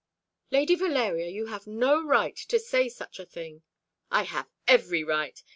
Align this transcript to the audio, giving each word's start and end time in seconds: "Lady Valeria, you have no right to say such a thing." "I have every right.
"Lady 0.49 0.73
Valeria, 0.73 1.27
you 1.29 1.45
have 1.45 1.67
no 1.67 2.03
right 2.03 2.35
to 2.35 2.57
say 2.57 2.89
such 2.89 3.19
a 3.19 3.23
thing." 3.27 3.61
"I 4.09 4.23
have 4.23 4.49
every 4.67 5.03
right. 5.03 5.43